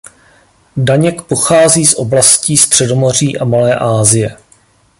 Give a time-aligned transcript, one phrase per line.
[0.77, 4.37] Daněk pochází z oblastí Středomoří a Malé Asie.